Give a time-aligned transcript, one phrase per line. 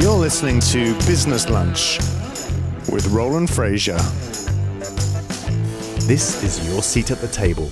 [0.00, 1.98] You're listening to Business Lunch
[2.90, 3.96] with Roland Frazier.
[6.08, 7.70] This is your seat at the table.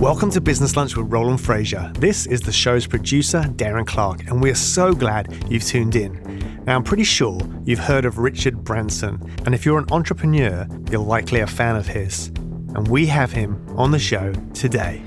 [0.00, 1.92] Welcome to Business Lunch with Roland Frazier.
[1.98, 6.64] This is the show's producer, Darren Clark, and we're so glad you've tuned in.
[6.64, 11.00] Now, I'm pretty sure you've heard of Richard Branson, and if you're an entrepreneur, you're
[11.00, 12.28] likely a fan of his.
[12.74, 15.02] And we have him on the show today.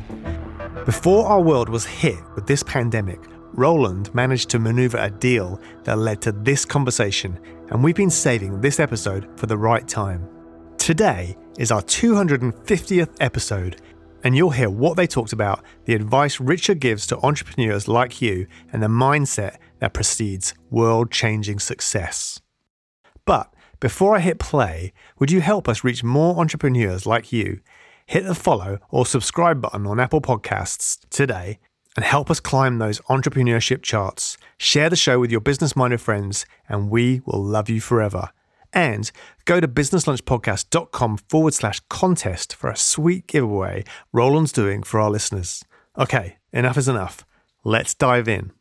[0.85, 3.19] Before our world was hit with this pandemic,
[3.59, 7.37] Roland managed to maneuver a deal that led to this conversation,
[7.69, 10.29] and we've been saving this episode for the right time.
[10.77, 13.81] Today is our 250th episode,
[14.23, 18.47] and you'll hear what they talked about, the advice Richard gives to entrepreneurs like you,
[18.71, 22.39] and the mindset that precedes world changing success.
[23.25, 27.59] But before I hit play, would you help us reach more entrepreneurs like you?
[28.05, 31.59] Hit the follow or subscribe button on Apple Podcasts today
[31.95, 34.37] and help us climb those entrepreneurship charts.
[34.57, 38.29] Share the show with your business minded friends, and we will love you forever.
[38.71, 39.11] And
[39.45, 45.65] go to businesslunchpodcast.com forward slash contest for a sweet giveaway Roland's doing for our listeners.
[45.97, 47.25] Okay, enough is enough.
[47.63, 48.51] Let's dive in.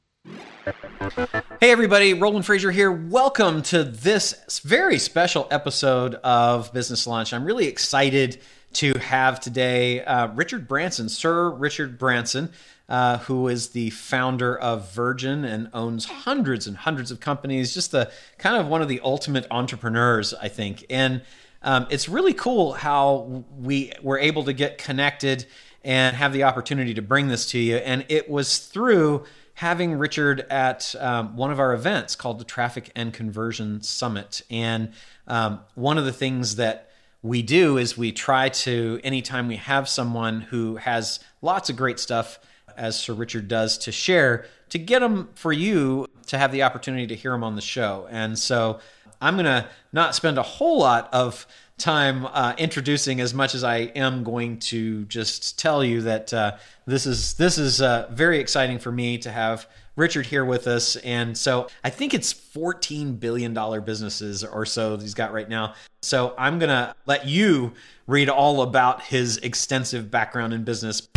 [1.61, 2.93] Hey, everybody, Roland Frazier here.
[2.93, 7.33] Welcome to this very special episode of Business Lunch.
[7.33, 8.41] I'm really excited
[8.75, 12.51] to have today uh, Richard Branson, Sir Richard Branson,
[12.89, 17.75] uh, who is the founder of Virgin and owns hundreds and hundreds of companies.
[17.75, 20.85] Just the kind of one of the ultimate entrepreneurs, I think.
[20.91, 21.23] And
[21.63, 25.47] um, it's really cool how we were able to get connected
[25.85, 27.77] and have the opportunity to bring this to you.
[27.77, 29.25] And it was through
[29.55, 34.43] having Richard at um, one of our events called the Traffic and Conversion Summit.
[34.51, 34.93] And
[35.27, 36.88] um, one of the things that
[37.23, 41.99] we do is we try to, anytime we have someone who has lots of great
[41.99, 42.39] stuff,
[42.77, 47.07] as Sir Richard does, to share, to get them for you to have the opportunity
[47.09, 48.07] to hear them on the show.
[48.11, 48.79] And so
[49.21, 51.47] I'm going to not spend a whole lot of
[51.79, 56.57] time uh, introducing as much as I am going to just tell you that uh,
[56.87, 59.67] this is this is uh, very exciting for me to have
[59.97, 64.97] Richard here with us, and so I think it's 14 billion dollar businesses or so
[64.97, 65.75] he's got right now.
[66.03, 67.73] So I'm gonna let you
[68.07, 71.09] read all about his extensive background in business.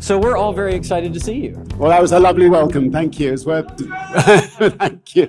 [0.00, 1.66] So we're all very excited to see you.
[1.76, 2.90] Well, that was a lovely welcome.
[2.90, 3.32] Thank you.
[3.32, 3.68] It's worth.
[4.78, 5.28] Thank you.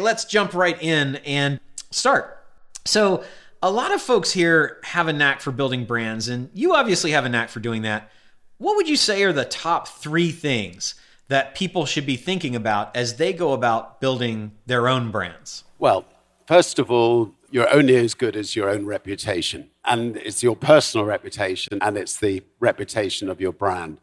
[0.00, 2.44] Let's jump right in and start.
[2.84, 3.24] So,
[3.62, 7.26] a lot of folks here have a knack for building brands, and you obviously have
[7.26, 8.10] a knack for doing that.
[8.56, 10.94] What would you say are the top three things
[11.28, 15.64] that people should be thinking about as they go about building their own brands?
[15.78, 16.04] Well,
[16.46, 19.70] first of all, you're only as good as your own reputation.
[19.84, 24.00] And it's your personal reputation and it's the reputation of your brand.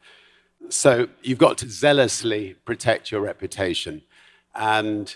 [0.69, 4.01] So you've got to zealously protect your reputation
[4.55, 5.15] and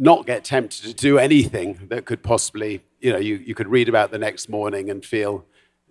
[0.00, 3.86] not get tempted to do anything that could possibly, you know, you, you could read
[3.86, 5.44] about the next morning and feel,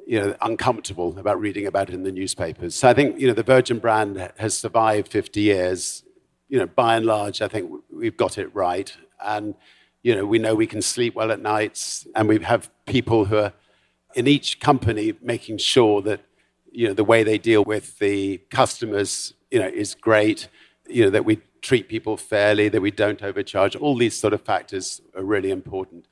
[0.07, 2.73] you know, uncomfortable about reading about it in the newspapers.
[2.73, 6.03] So I think, you know, the Virgin brand has survived 50 years.
[6.47, 8.91] You know, by and large, I think we've got it right.
[9.23, 9.53] And,
[10.01, 13.37] you know, we know we can sleep well at nights and we have people who
[13.37, 13.53] are
[14.15, 16.21] in each company making sure that,
[16.71, 20.47] you know, the way they deal with the customers, you know, is great.
[20.87, 23.75] You know, that we treat people fairly, that we don't overcharge.
[23.75, 26.05] All these sort of factors are really important.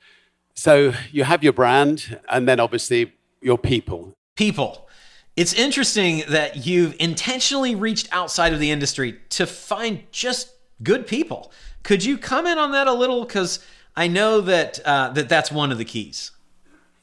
[0.54, 4.12] So you have your brand, and then obviously your people.
[4.36, 4.88] People.
[5.36, 11.52] It's interesting that you've intentionally reached outside of the industry to find just good people.
[11.84, 13.24] Could you comment on that a little?
[13.24, 13.64] Because
[13.96, 16.32] I know that, uh, that that's one of the keys.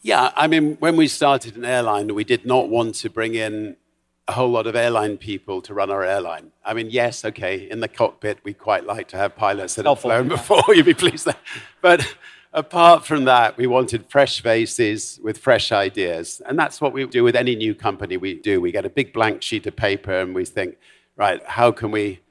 [0.01, 3.77] Yeah, I mean, when we started an airline, we did not want to bring in
[4.27, 6.51] a whole lot of airline people to run our airline.
[6.63, 9.99] I mean, yes, okay, in the cockpit, we quite like to have pilots that have
[9.99, 11.25] flown before, you'd be pleased.
[11.25, 11.35] There.
[11.81, 12.15] But
[12.51, 16.41] apart from that, we wanted fresh faces with fresh ideas.
[16.47, 18.59] And that's what we do with any new company we do.
[18.59, 20.77] We get a big blank sheet of paper and we think,
[21.15, 22.21] right, how can we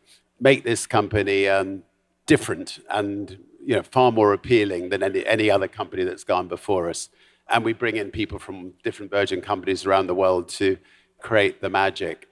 [0.41, 1.85] make this company um,
[2.26, 6.91] different and you know, far more appealing than any, any other company that's gone before
[6.91, 7.08] us?
[7.49, 10.79] And we bring in people from different Virgin companies around the world to
[11.25, 12.29] create the magic.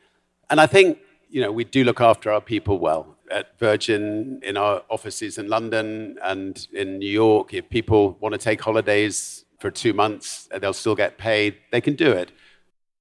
[0.51, 0.99] And I think,
[1.31, 3.17] you know, we do look after our people well.
[3.31, 8.39] At Virgin, in our offices in London and in New York, if people want to
[8.39, 11.57] take holidays for two months, they'll still get paid.
[11.73, 12.31] They can do it.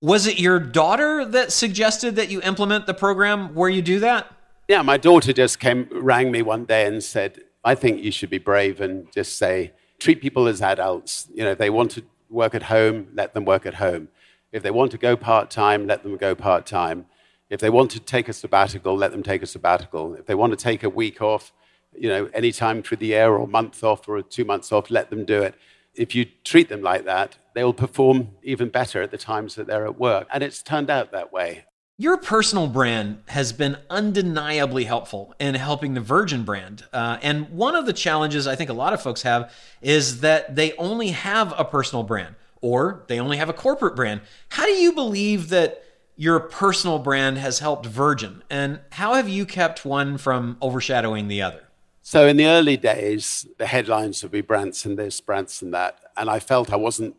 [0.01, 4.33] Was it your daughter that suggested that you implement the program where you do that?
[4.69, 8.29] Yeah, my daughter just came, rang me one day and said, I think you should
[8.29, 11.27] be brave and just say, treat people as adults.
[11.35, 14.07] You know, if they want to work at home, let them work at home.
[14.51, 17.05] If they want to go part time, let them go part time.
[17.49, 20.15] If they want to take a sabbatical, let them take a sabbatical.
[20.15, 21.53] If they want to take a week off,
[21.93, 24.89] you know, any time through the year or a month off or two months off,
[24.89, 25.55] let them do it.
[25.93, 29.67] If you treat them like that, they will perform even better at the times that
[29.67, 30.27] they're at work.
[30.33, 31.65] And it's turned out that way.
[31.97, 36.85] Your personal brand has been undeniably helpful in helping the Virgin brand.
[36.91, 40.55] Uh, and one of the challenges I think a lot of folks have is that
[40.55, 44.21] they only have a personal brand or they only have a corporate brand.
[44.49, 45.83] How do you believe that
[46.15, 48.43] your personal brand has helped Virgin?
[48.49, 51.63] And how have you kept one from overshadowing the other?
[52.03, 55.99] So, in the early days, the headlines would be Branson this, Branson that.
[56.17, 57.15] And I felt I wasn't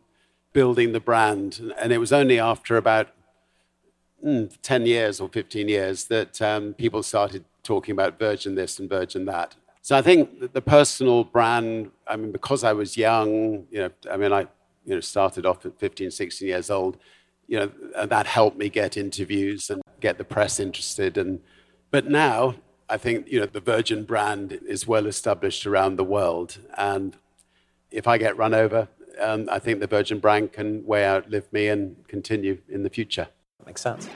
[0.51, 1.73] building the brand.
[1.79, 3.09] And it was only after about
[4.23, 8.89] mm, 10 years or 15 years that um, people started talking about Virgin this and
[8.89, 9.55] Virgin that.
[9.81, 14.17] So I think the personal brand, I mean, because I was young, you know, I
[14.17, 14.47] mean, I
[14.85, 16.97] you know, started off at 15, 16 years old,
[17.47, 21.17] you know, and that helped me get interviews and get the press interested.
[21.17, 21.41] And,
[21.91, 22.55] but now
[22.89, 26.57] I think, you know, the Virgin brand is well established around the world.
[26.77, 27.17] And
[27.91, 28.87] if I get run over,
[29.19, 33.27] um, I think the Virgin brand can way outlive me and continue in the future.
[33.65, 34.09] Makes sense.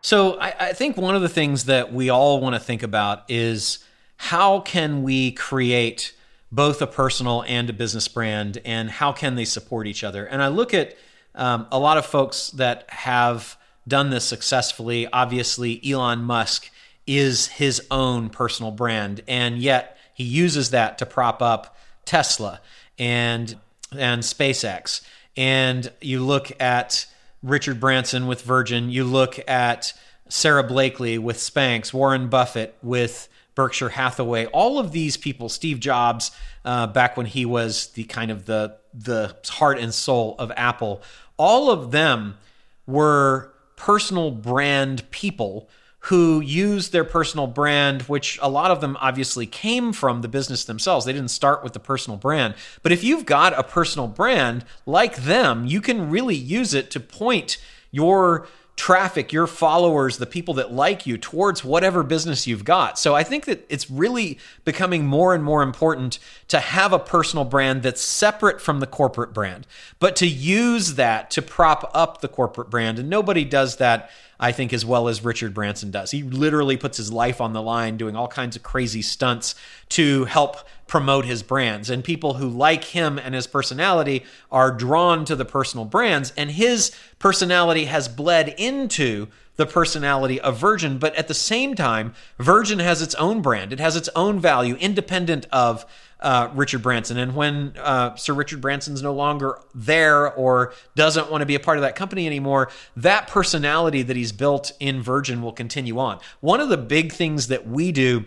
[0.00, 3.24] So I, I think one of the things that we all want to think about
[3.28, 3.84] is
[4.16, 6.13] how can we create
[6.54, 10.24] both a personal and a business brand, and how can they support each other?
[10.24, 10.96] And I look at
[11.34, 13.56] um, a lot of folks that have
[13.88, 15.08] done this successfully.
[15.08, 16.70] Obviously, Elon Musk
[17.08, 22.60] is his own personal brand, and yet he uses that to prop up Tesla
[22.98, 23.56] and
[23.92, 25.02] and SpaceX.
[25.36, 27.06] And you look at
[27.42, 29.92] Richard Branson with Virgin, you look at
[30.28, 36.30] Sara Blakely with Spanx, Warren Buffett with Berkshire Hathaway, all of these people, Steve Jobs,
[36.64, 41.02] uh, back when he was the kind of the the heart and soul of Apple,
[41.36, 42.36] all of them
[42.86, 45.68] were personal brand people
[46.08, 50.64] who used their personal brand, which a lot of them obviously came from the business
[50.64, 51.06] themselves.
[51.06, 52.54] They didn't start with the personal brand.
[52.82, 57.00] But if you've got a personal brand like them, you can really use it to
[57.00, 57.56] point
[57.90, 62.98] your traffic, your followers, the people that like you towards whatever business you've got.
[62.98, 66.18] So I think that it's really becoming more and more important
[66.48, 69.66] to have a personal brand that's separate from the corporate brand,
[70.00, 72.98] but to use that to prop up the corporate brand.
[72.98, 76.10] And nobody does that I think, as well as Richard Branson does.
[76.10, 79.54] He literally puts his life on the line doing all kinds of crazy stunts
[79.90, 81.88] to help promote his brands.
[81.90, 86.32] And people who like him and his personality are drawn to the personal brands.
[86.36, 90.98] And his personality has bled into the personality of Virgin.
[90.98, 94.74] But at the same time, Virgin has its own brand, it has its own value,
[94.76, 95.86] independent of
[96.24, 97.18] uh, Richard Branson.
[97.18, 101.60] And when uh, Sir Richard Branson's no longer there or doesn't want to be a
[101.60, 106.18] part of that company anymore, that personality that he's built in Virgin will continue on.
[106.40, 108.24] One of the big things that we do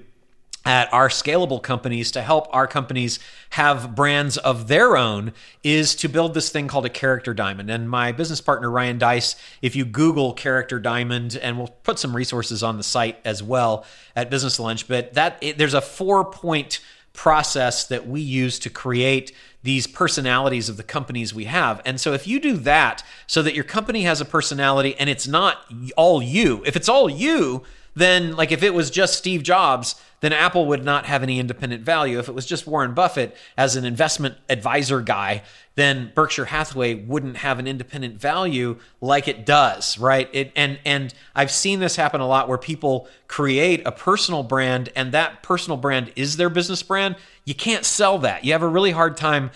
[0.64, 3.20] at our scalable companies to help our companies
[3.52, 5.32] have brands of their own
[5.64, 7.70] is to build this thing called a character diamond.
[7.70, 12.16] And my business partner, Ryan Deiss, if you Google character diamond, and we'll put some
[12.16, 13.86] resources on the site as well
[14.16, 16.82] at Business Lunch, but that it, there's a four point
[17.18, 19.34] process that we use to create
[19.64, 21.82] these personalities of the companies we have.
[21.84, 25.28] And so if you do that so that your company has a personality and it's
[25.28, 25.58] not
[25.98, 27.64] all you, if it's all you,
[27.96, 31.84] then like if it was just Steve Jobs, then Apple would not have any independent
[31.84, 32.18] value.
[32.18, 35.44] If it was just Warren Buffett as an investment advisor guy,
[35.76, 40.28] then Berkshire Hathaway wouldn't have an independent value like it does, right?
[40.34, 44.90] It, and and I've seen this happen a lot where people create a personal brand
[44.96, 47.16] and that personal brand is their business brand.
[47.46, 48.44] You can't sell that.
[48.44, 49.52] You have a really hard time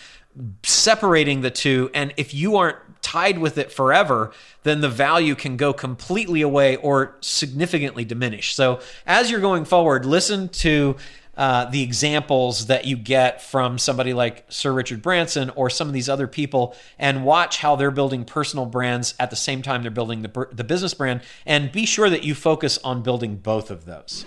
[0.64, 4.32] separating the two and if you aren't tied with it forever,
[4.64, 8.56] then the value can go completely away or significantly diminish.
[8.56, 10.96] So as you're going forward, listen to
[11.38, 15.94] uh, the examples that you get from somebody like Sir Richard Branson or some of
[15.94, 19.92] these other people and watch how they're building personal brands at the same time they're
[19.92, 21.22] building the, the business brand.
[21.46, 24.26] And be sure that you focus on building both of those.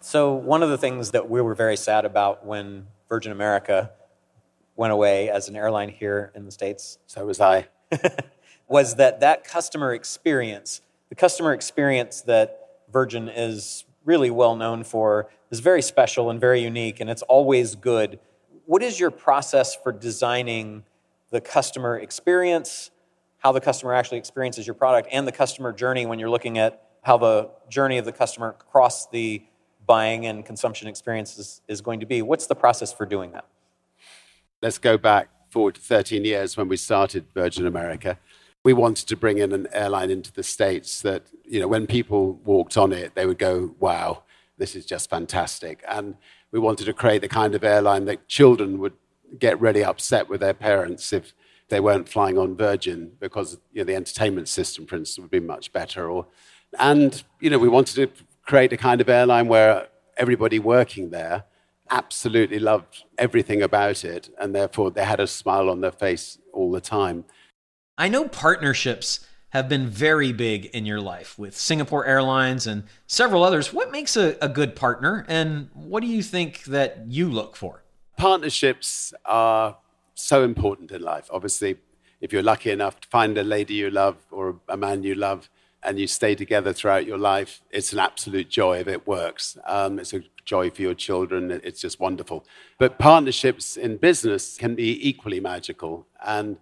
[0.00, 3.90] So, one of the things that we were very sad about when Virgin America
[4.76, 6.98] went away as an airline here in the States.
[7.06, 7.68] So was I.
[8.68, 15.28] was that that customer experience, the customer experience that Virgin is really well known for,
[15.50, 18.18] is very special and very unique, and it's always good.
[18.66, 20.84] What is your process for designing
[21.30, 22.90] the customer experience,
[23.38, 26.82] how the customer actually experiences your product, and the customer journey when you're looking at
[27.02, 29.42] how the journey of the customer across the
[29.86, 32.22] buying and consumption experience is, is going to be?
[32.22, 33.44] What's the process for doing that?
[34.64, 38.18] Let's go back forward to 13 years when we started Virgin America.
[38.64, 42.40] we wanted to bring in an airline into the States that, you know, when people
[42.46, 44.22] walked on it, they would go, wow,
[44.56, 45.84] this is just fantastic.
[45.86, 46.16] And
[46.50, 48.94] we wanted to create the kind of airline that children would
[49.38, 51.34] get really upset with their parents if
[51.68, 55.40] they weren't flying on Virgin because you know, the entertainment system, for instance, would be
[55.40, 56.08] much better.
[56.08, 56.26] Or,
[56.78, 61.44] and you know, we wanted to create a kind of airline where everybody working there
[61.94, 66.72] absolutely loved everything about it, and therefore they had a smile on their face all
[66.72, 67.24] the time.
[67.96, 73.44] I know partnerships have been very big in your life with Singapore Airlines and several
[73.44, 73.72] others.
[73.72, 77.84] What makes a, a good partner, and what do you think that you look for?
[78.16, 79.76] Partnerships are
[80.14, 81.28] so important in life.
[81.30, 81.76] Obviously,
[82.20, 85.48] if you're lucky enough to find a lady you love or a man you love,
[85.84, 89.58] and you stay together throughout your life, it's an absolute joy if it works.
[89.66, 91.60] Um, it's a joy for your children.
[91.62, 92.44] It's just wonderful.
[92.78, 96.06] But partnerships in business can be equally magical.
[96.24, 96.58] And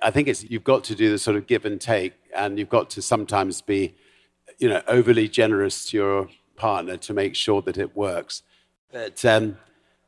[0.00, 2.68] I think it's you've got to do the sort of give and take, and you've
[2.68, 3.94] got to sometimes be,
[4.58, 8.42] you know, overly generous to your partner to make sure that it works.
[8.90, 9.58] But um,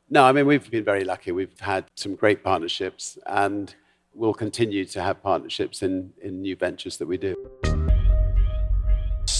[0.09, 1.31] no, I mean we've been very lucky.
[1.31, 3.73] We've had some great partnerships, and
[4.13, 7.35] we'll continue to have partnerships in in new ventures that we do.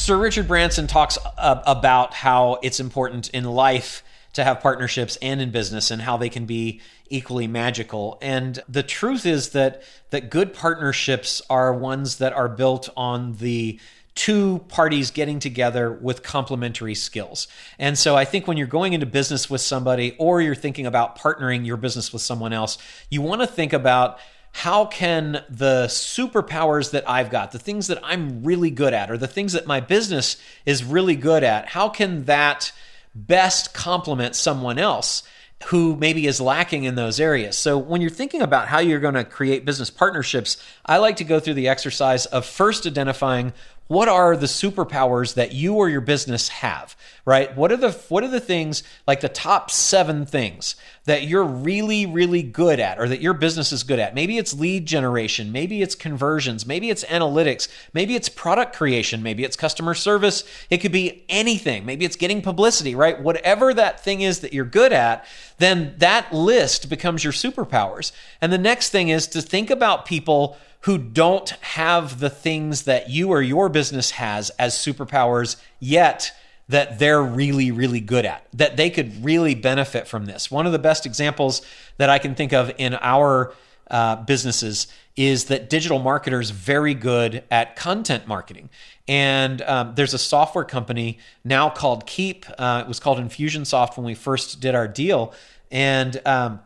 [0.05, 5.41] Sir Richard Branson talks uh, about how it's important in life to have partnerships and
[5.41, 8.19] in business and how they can be equally magical.
[8.21, 9.81] And the truth is that
[10.12, 13.79] that good partnerships are ones that are built on the
[14.13, 17.47] two parties getting together with complementary skills.
[17.79, 21.17] And so I think when you're going into business with somebody or you're thinking about
[21.17, 22.77] partnering your business with someone else,
[23.09, 24.19] you want to think about
[24.57, 29.17] how can the superpowers that I've got, the things that I'm really good at, or
[29.17, 32.71] the things that my business is really good at, how can that
[33.13, 35.24] best complement someone else?
[35.67, 37.57] who maybe is lacking in those areas.
[37.57, 41.24] So when you're thinking about how you're going to create business partnerships, I like to
[41.24, 43.53] go through the exercise of first identifying
[43.88, 47.56] what are the superpowers that you or your business have right?
[47.58, 50.75] What are the what are the things like the top 7 things
[51.06, 54.13] that you're really really good at or that your business is good at?
[54.13, 59.44] Maybe it's lead generation maybe it's conversions maybe it's analytics maybe it's product creation maybe
[59.44, 60.44] it's customer service.
[60.70, 61.86] It could be anything.
[61.86, 63.20] Maybe it's getting publicity right?
[63.20, 65.25] Whatever that thing is that you're good at
[65.58, 68.12] then that list becomes your superpowers.
[68.42, 73.10] And the next thing is to think about people who don't have the things that
[73.10, 76.32] you or your business has as superpowers yet
[76.70, 80.51] that they're really, really good at, that they could really benefit from this.
[80.51, 81.63] One of the best examples
[81.98, 83.54] that I can think of in our
[83.89, 88.70] uh, businesses is that DigitalMarketer's very good at content marketing.
[89.08, 94.06] And um, there's a software company now called Keap Uh, it was called Infusionsoft when
[94.06, 95.34] we first did our deal.
[95.72, 96.60] And um,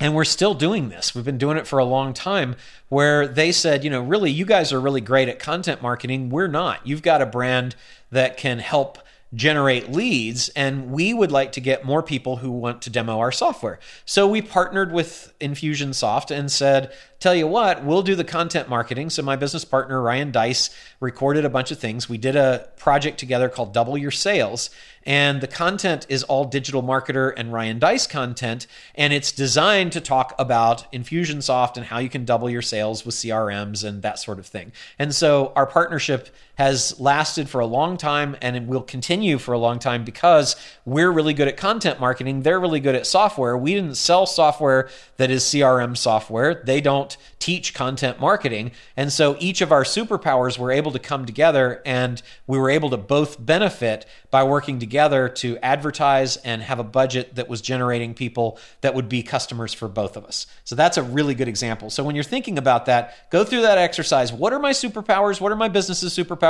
[0.00, 1.14] and we're still doing this.
[1.14, 2.56] We've been doing it for a long time
[2.88, 6.30] where they said, you know, really, you guys are really great at content marketing.
[6.30, 6.84] We're not.
[6.86, 7.76] You've got a brand
[8.10, 8.98] that can help
[9.34, 13.32] generate leads and we would like to get more people who want to demo our
[13.32, 13.78] software.
[14.04, 19.10] So we partnered with Infusionsoft and said, tell you what, we'll do the content marketing.
[19.10, 22.08] So my business partner Ryan Deiss recorded a bunch of things.
[22.08, 24.70] We did a project together called Double Your Sales
[25.06, 28.66] and the content is all DigitalMarketer and Ryan Deiss content.
[28.94, 33.14] And it's designed to talk about Infusionsoft and how you can double your sales with
[33.14, 34.72] CRMs and that sort of thing.
[34.98, 39.52] And so our partnership has lasted for a long time and it will continue for
[39.52, 42.42] a long time because we're really good at content marketing.
[42.42, 43.56] They're really good at software.
[43.56, 46.62] We didn't sell software that is CRM software.
[46.64, 48.72] They don't teach content marketing.
[48.96, 52.90] And so each of our superpowers were able to come together and we were able
[52.90, 58.14] to both benefit by working together to advertise and have a budget that was generating
[58.14, 60.46] people that would be customers for both of us.
[60.64, 61.90] So that's a really good example.
[61.90, 64.32] So when you're thinking about that, go through that exercise.
[64.32, 65.40] What are my superpowers?
[65.40, 66.43] What are my business's superpowers?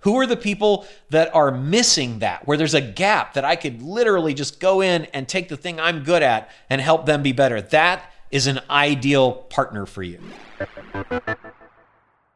[0.00, 3.82] Who are the people that are missing that, where there's a gap that I could
[3.82, 7.32] literally just go in and take the thing I'm good at and help them be
[7.32, 7.60] better?
[7.60, 10.18] That is an ideal partner for you.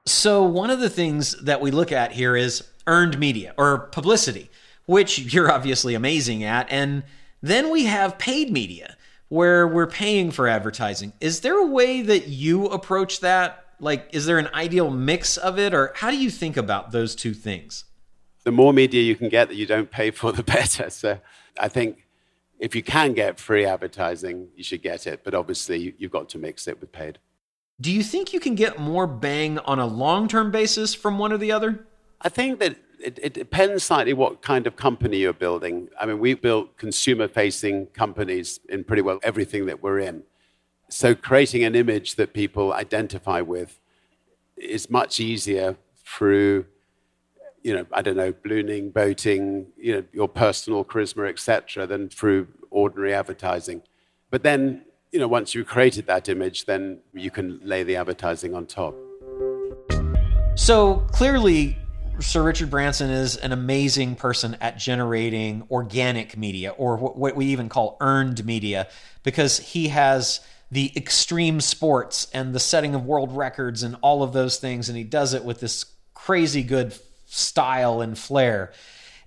[0.04, 4.50] So, one of the things that we look at here is earned media or publicity,
[4.84, 6.68] which you're obviously amazing at.
[6.70, 7.02] And
[7.42, 8.96] then we have paid media
[9.28, 11.12] where we're paying for advertising.
[11.20, 13.65] Is there a way that you approach that?
[13.78, 17.14] Like, is there an ideal mix of it, or how do you think about those
[17.14, 17.85] two things?
[18.45, 20.90] The more media you can get that you don't pay for, the better.
[20.90, 21.18] So,
[21.59, 22.06] I think
[22.59, 25.23] if you can get free advertising, you should get it.
[25.25, 27.18] But obviously, you've got to mix it with paid.
[27.80, 31.33] Do you think you can get more bang on a long term basis from one
[31.33, 31.87] or the other?
[32.23, 35.88] I think that it, it, depends slightly what kind of company you're building.
[36.00, 40.23] I mean, we built consumer facing companies in pretty well everything that we're in.
[40.88, 43.80] So creating an image that people identify with
[44.56, 46.66] is much easier through,
[47.64, 52.46] you know, I don't know, ballooning, boating, you know, your personal charisma, etc., than through
[52.70, 53.82] ordinary advertising.
[54.30, 58.54] But then, you know, once you've created that image, then you can lay the advertising
[58.54, 58.94] on top.
[60.54, 61.76] So clearly,
[62.20, 67.68] Sir Richard Branson is an amazing person at generating organic media, or what we even
[67.68, 68.86] call earned media,
[69.24, 70.40] because he has
[70.70, 74.88] the extreme sports and the setting of world records and all of those things.
[74.88, 78.73] And he does it with this crazy good style and flair.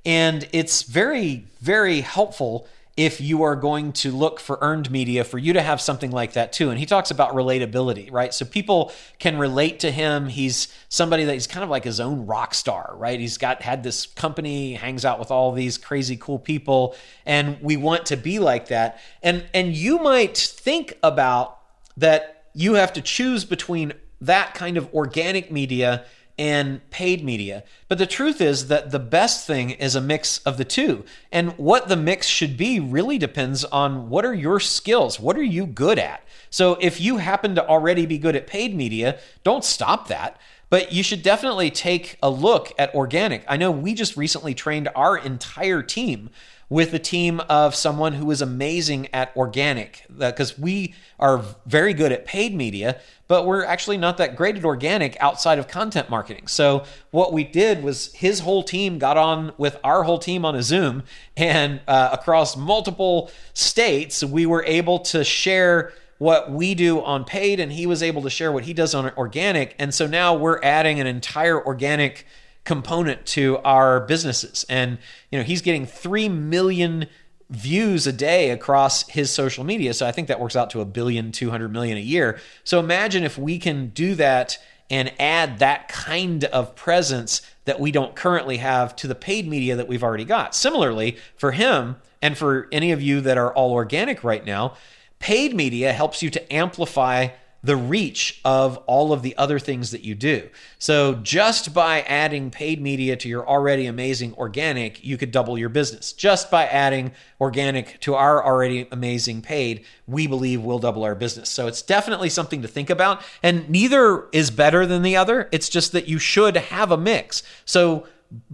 [0.05, 2.67] And it's very, very helpful
[2.99, 6.33] if you are going to look for earned media for you to have something like
[6.33, 6.69] that too.
[6.69, 8.33] And he talks about relatability, right?
[8.33, 10.27] So people can relate to him.
[10.27, 13.17] He's somebody that he's kind of like his own rock star, right?
[13.17, 16.93] He's got had this company, hangs out with all these crazy cool people,
[17.25, 18.99] and we want to be like that.
[19.23, 21.57] And and you might think about
[21.95, 26.03] that you have to choose between that kind of organic media
[26.39, 27.65] and paid media.
[27.89, 31.03] But the truth is that the best thing is a mix of the two.
[31.33, 35.19] And what the mix should be really depends on what are your skills?
[35.19, 36.23] What are you good at?
[36.49, 40.39] So if you happen to already be good at paid media, don't stop that.
[40.69, 43.43] But you should definitely take a look at organic.
[43.47, 46.29] I know we just recently trained our entire team
[46.69, 52.11] with a team of someone who is amazing at organic because we are very good
[52.11, 52.99] at paid media
[53.29, 56.47] but we're actually not that great at organic outside of content marketing.
[56.47, 60.55] So what we did was his whole team got on with our whole team on
[60.55, 61.03] a Zoom,
[61.37, 67.59] and uh, across multiple states, we were able to share what we do on paid,
[67.59, 69.75] and he was able to share what he does on organic.
[69.77, 72.25] And so now we're adding an entire organic
[72.69, 74.99] component to our businesses, and
[75.31, 77.07] you know he's getting three million
[77.49, 79.91] views a day across his social media.
[79.91, 82.39] So I think that works out to a billion, 200 million a year.
[82.63, 87.91] So imagine if we can do that and add that kind of presence that we
[87.91, 90.53] don't currently have to the paid media that we've already got.
[90.53, 94.75] Similarly, for him and for any of you that are all organic right now,
[95.17, 97.29] paid media helps you to amplify
[97.61, 100.49] the reach of all of the other things that you do.
[100.77, 105.69] So, just by adding paid media to your already amazing organic, you could double your
[105.69, 106.13] business.
[106.13, 111.49] Just by adding organic to our already amazing paid, we believe we'll double our business.
[111.49, 113.21] So, it's definitely something to think about.
[113.43, 115.49] And neither is better than the other.
[115.51, 117.43] It's just that you should have a mix.
[117.65, 118.07] So,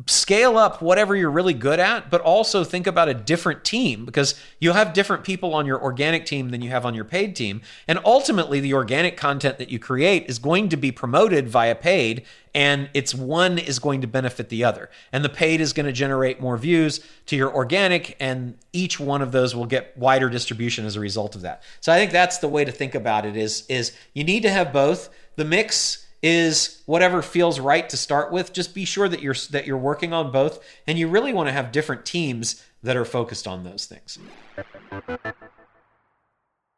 [0.05, 4.35] scale up whatever you're really good at, but also think about a different team because
[4.59, 7.61] you'll have different people on your organic team than you have on your paid team.
[7.87, 12.25] And ultimately, the organic content that you create is going to be promoted via paid,
[12.53, 14.89] and it's one is going to benefit the other.
[15.11, 19.21] And the paid is going to generate more views to your organic, and each one
[19.21, 21.63] of those will get wider distribution as a result of that.
[21.81, 24.49] So I think that's the way to think about it is, is you need to
[24.49, 25.09] have both.
[25.35, 28.53] The mix is whatever feels right to start with.
[28.53, 31.53] Just be sure that you're that you're working on both, and you really want to
[31.53, 34.17] have different teams that are focused on those things.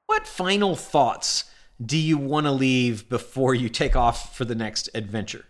[0.05, 1.45] What final thoughts
[1.83, 5.45] do you want to leave before you take off for the next adventure?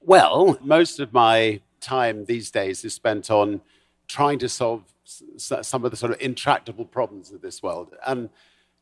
[0.00, 3.60] Well, most of my time these days is spent on
[4.08, 7.94] trying to solve some of the sort of intractable problems of this world.
[8.06, 8.30] And,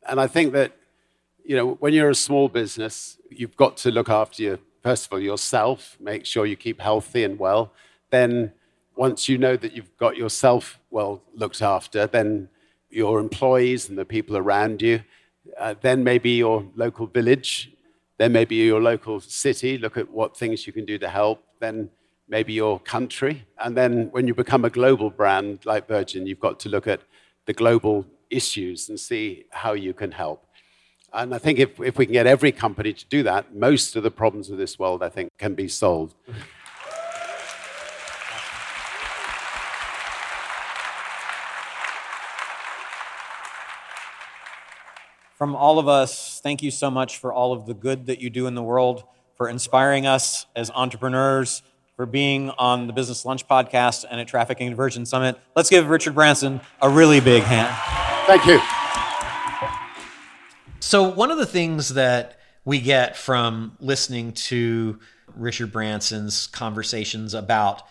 [0.08, 0.76] and I think that
[1.44, 5.12] you know, when you're a small business, you've got to look after your, first of
[5.12, 7.72] all, yourself, make sure you keep healthy and well.
[8.10, 8.52] Then,
[8.96, 12.48] once you know that you've got yourself well looked after, then
[12.88, 15.02] your employees and the people around you,
[15.58, 17.72] uh, then maybe your local village,
[18.18, 21.90] then maybe your local city, look at what things you can do to help, then
[22.28, 23.44] maybe your country.
[23.58, 27.00] And then when you become a global brand like Virgin, you've got to look at
[27.46, 30.43] the global issues and see how you can help.
[31.14, 34.02] And I think if, if we can get every company to do that, most of
[34.02, 36.14] the problems of this world, I think, can be solved.
[45.38, 48.28] From all of us, thank you so much for all of the good that you
[48.28, 49.04] do in the world,
[49.36, 51.62] for inspiring us as entrepreneurs,
[51.96, 55.38] for being on the Business Lunch podcast and at Traffic and Conversion Summit.
[55.54, 57.72] Let's give Richard Branson a really big hand.
[58.26, 58.60] Thank you.
[60.86, 65.00] So, one of the things that we get from listening to
[65.34, 67.84] Richard Branson's conversations about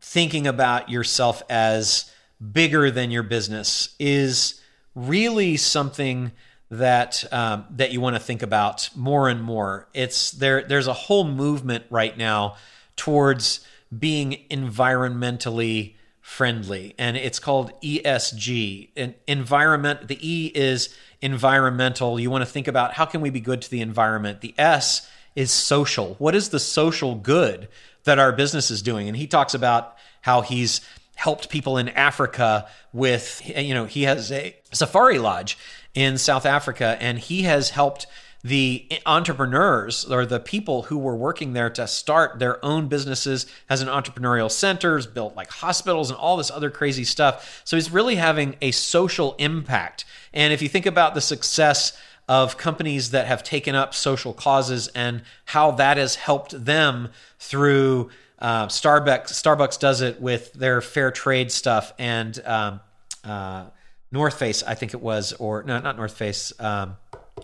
[0.00, 2.08] thinking about yourself as
[2.52, 4.60] bigger than your business is
[4.94, 6.30] really something
[6.70, 9.88] that um, that you want to think about more and more.
[9.92, 10.62] It's there.
[10.62, 12.58] There's a whole movement right now
[12.94, 13.66] towards
[13.98, 18.88] being environmentally friendly, and it's called ESG.
[18.96, 20.08] And environment.
[20.08, 22.18] The E is environmental.
[22.18, 24.40] You want to think about how can we be good to the environment.
[24.40, 26.16] The S is social?
[26.18, 27.68] What is the social good
[28.04, 29.06] that our business is doing?
[29.06, 30.80] And he talks about how he's
[31.14, 35.56] helped people in Africa with, you know, he has a safari lodge
[35.94, 38.08] in South Africa and he has helped
[38.46, 43.80] the entrepreneurs or the people who were working there to start their own businesses as
[43.80, 47.60] an entrepreneurial centers, built like hospitals and all this other crazy stuff.
[47.64, 50.04] So he's really having a social impact.
[50.32, 54.88] And if you think about the success of companies that have taken up social causes
[54.88, 59.30] and how that has helped them through uh, Starbucks.
[59.32, 62.80] Starbucks does it with their fair trade stuff and um,
[63.24, 63.66] uh,
[64.12, 66.52] North Face, I think it was, or no, not North Face.
[66.60, 66.96] Um,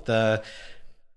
[0.04, 0.42] the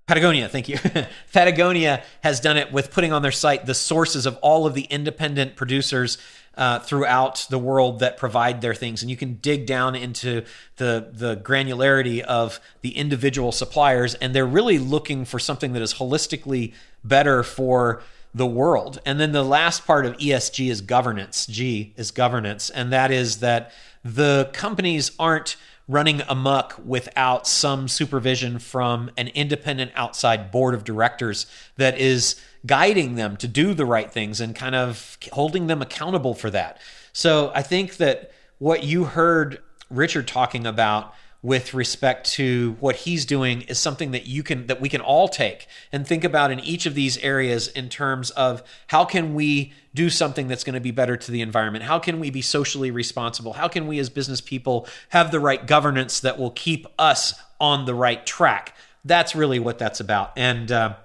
[0.07, 0.77] Patagonia, thank you.
[1.33, 4.83] Patagonia has done it with putting on their site the sources of all of the
[4.83, 6.19] independent producers
[6.57, 10.43] uh, throughout the world that provide their things, and you can dig down into
[10.77, 15.95] the the granularity of the individual suppliers, and they're really looking for something that is
[15.95, 18.01] holistically better for
[18.33, 18.99] the world.
[19.05, 21.45] And then the last part of ESG is governance.
[21.45, 23.71] G is governance, and that is that
[24.05, 31.47] the companies aren't running amuck without some supervision from an independent outside board of directors
[31.77, 36.35] that is guiding them to do the right things and kind of holding them accountable
[36.35, 36.79] for that.
[37.13, 41.13] So I think that what you heard Richard talking about
[41.45, 45.27] with respect to what he's doing is something that you can that we can all
[45.27, 49.71] take and think about in each of these areas in terms of how can we
[49.93, 51.83] do something that's going to be better to the environment?
[51.83, 53.53] How can we be socially responsible?
[53.53, 57.85] How can we as business people have the right governance that will keep us on
[57.85, 58.75] the right track?
[59.05, 60.31] That's really what that's about.
[60.35, 60.95] And uh,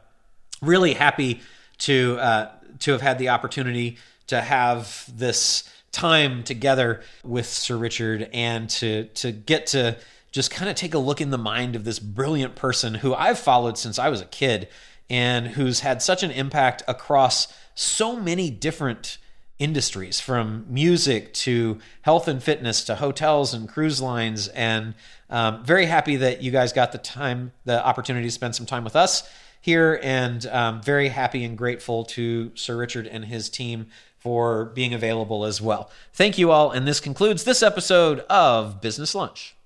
[0.63, 1.43] really happy
[1.81, 3.99] to uh, to have had the opportunity
[4.29, 9.99] to have this time together with Sir Richard and to to get to
[10.31, 13.39] just kind of take a look in the mind of this brilliant person who I've
[13.39, 14.69] followed since I was a kid
[15.09, 19.19] and who's had such an impact across so many different
[19.59, 24.49] industries from music to health and fitness to hotels and cruise lines.
[24.49, 24.95] And
[25.29, 28.85] um, very happy that you guys got the time the opportunity to spend some time
[28.85, 29.29] with us
[29.61, 30.01] here.
[30.03, 35.45] And um, very happy and grateful to sir richard and his team for being available
[35.45, 35.91] as well.
[36.13, 36.71] Thank you all.
[36.71, 39.57] And this concludes this episode of business lunch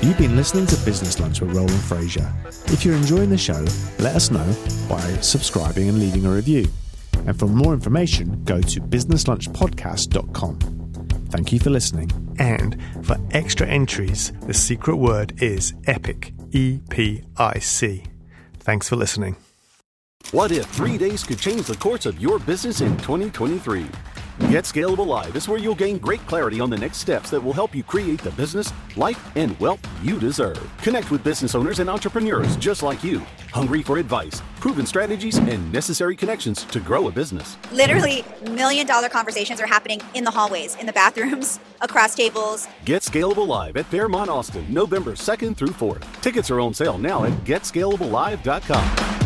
[0.00, 2.32] You've been listening to Business Lunch with Roland Frazier.
[2.68, 3.62] If you're enjoying the show,
[3.98, 4.46] let us know
[4.88, 6.66] by subscribing and leaving a review.
[7.26, 10.58] And for more information, go to businesslunchpodcast.com.
[11.28, 12.10] Thank you for listening.
[12.38, 16.32] And for extra entries, the secret word is EPIC.
[16.52, 18.04] E P I C.
[18.60, 19.36] Thanks for listening.
[20.30, 23.86] What if three days could change the course of your business in 2023?
[24.38, 27.52] Get Scalable Live is where you'll gain great clarity on the next steps that will
[27.52, 30.58] help you create the business, life, and wealth you deserve.
[30.80, 33.18] Connect with business owners and entrepreneurs just like you,
[33.52, 37.58] hungry for advice, proven strategies, and necessary connections to grow a business.
[37.72, 42.68] Literally, million dollar conversations are happening in the hallways, in the bathrooms, across tables.
[42.86, 46.04] Get Scalable Live at Fairmont Austin, November 2nd through 4th.
[46.22, 49.17] Tickets are on sale now at getscalablelive.com.